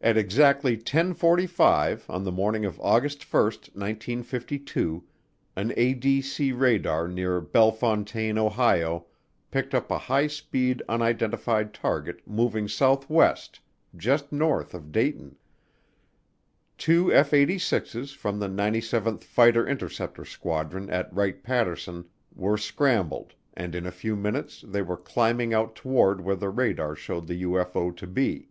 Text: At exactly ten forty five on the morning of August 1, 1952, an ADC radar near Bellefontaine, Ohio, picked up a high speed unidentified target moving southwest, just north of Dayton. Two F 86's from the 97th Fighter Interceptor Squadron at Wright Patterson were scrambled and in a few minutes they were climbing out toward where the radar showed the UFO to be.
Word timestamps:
At 0.00 0.16
exactly 0.16 0.76
ten 0.76 1.14
forty 1.14 1.48
five 1.48 2.06
on 2.08 2.22
the 2.22 2.30
morning 2.30 2.64
of 2.64 2.78
August 2.80 3.24
1, 3.34 3.42
1952, 3.42 5.02
an 5.56 5.70
ADC 5.70 6.56
radar 6.56 7.08
near 7.08 7.40
Bellefontaine, 7.40 8.38
Ohio, 8.38 9.06
picked 9.50 9.74
up 9.74 9.90
a 9.90 9.98
high 9.98 10.28
speed 10.28 10.80
unidentified 10.88 11.74
target 11.74 12.20
moving 12.24 12.68
southwest, 12.68 13.58
just 13.96 14.30
north 14.30 14.74
of 14.74 14.92
Dayton. 14.92 15.34
Two 16.78 17.12
F 17.12 17.32
86's 17.32 18.12
from 18.12 18.38
the 18.38 18.46
97th 18.46 19.24
Fighter 19.24 19.66
Interceptor 19.66 20.24
Squadron 20.24 20.88
at 20.88 21.12
Wright 21.12 21.42
Patterson 21.42 22.04
were 22.32 22.56
scrambled 22.56 23.34
and 23.54 23.74
in 23.74 23.86
a 23.86 23.90
few 23.90 24.14
minutes 24.14 24.62
they 24.64 24.82
were 24.82 24.96
climbing 24.96 25.52
out 25.52 25.74
toward 25.74 26.20
where 26.20 26.36
the 26.36 26.48
radar 26.48 26.94
showed 26.94 27.26
the 27.26 27.42
UFO 27.42 27.90
to 27.96 28.06
be. 28.06 28.48